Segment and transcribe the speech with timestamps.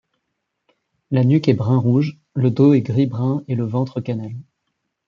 [1.11, 4.39] La nuque est brun-rouge, le dos est gris-brun et le ventre cannelle.